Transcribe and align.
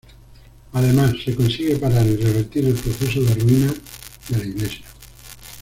Además, 0.73 1.13
se 1.23 1.35
consigue 1.35 1.75
parar 1.77 2.03
y 2.07 2.15
revertir 2.15 2.65
el 2.65 2.73
proceso 2.73 3.21
de 3.21 3.35
ruina 3.35 3.71
de 4.29 4.37
la 4.39 4.45
iglesia. 4.45 4.85